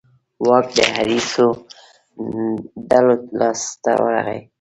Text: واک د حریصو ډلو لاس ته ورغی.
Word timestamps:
واک 0.47 0.65
د 0.77 0.79
حریصو 0.93 1.47
ډلو 2.89 3.15
لاس 3.39 3.61
ته 3.83 3.91
ورغی. 4.03 4.39